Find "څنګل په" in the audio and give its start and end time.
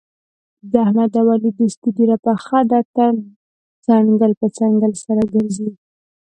3.87-4.47